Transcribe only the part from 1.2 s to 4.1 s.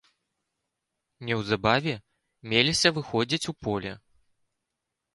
Неўзабаве меліся выходзіць у поле.